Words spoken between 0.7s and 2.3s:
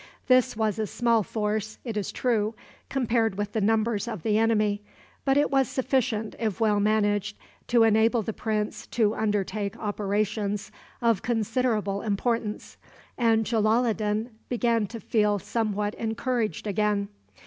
a small force, it is